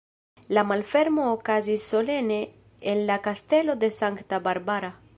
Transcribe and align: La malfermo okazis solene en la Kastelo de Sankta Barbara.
La 0.57 0.61
malfermo 0.69 1.25
okazis 1.33 1.83
solene 1.93 2.39
en 2.95 3.05
la 3.11 3.21
Kastelo 3.29 3.75
de 3.85 3.91
Sankta 4.01 4.39
Barbara. 4.51 4.95